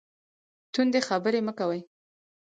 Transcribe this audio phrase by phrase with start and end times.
[0.73, 1.79] تندې خبرې مه کوئ